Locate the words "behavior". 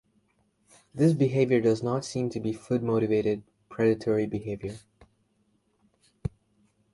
1.13-1.61, 4.25-4.79